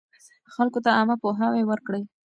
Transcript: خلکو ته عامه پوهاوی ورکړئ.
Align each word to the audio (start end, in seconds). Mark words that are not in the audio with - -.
خلکو 0.53 0.79
ته 0.85 0.89
عامه 0.97 1.15
پوهاوی 1.21 1.63
ورکړئ. 1.65 2.01